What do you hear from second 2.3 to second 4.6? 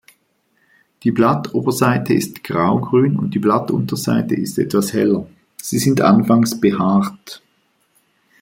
graugrün und die Blattunterseite ist